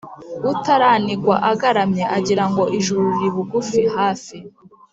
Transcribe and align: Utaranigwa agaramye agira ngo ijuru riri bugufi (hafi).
Utaranigwa 0.51 1.35
agaramye 1.51 2.03
agira 2.17 2.43
ngo 2.49 2.63
ijuru 2.77 3.01
riri 3.13 3.29
bugufi 3.35 3.81
(hafi). 3.95 4.37